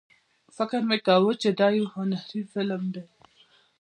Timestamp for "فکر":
0.55-0.81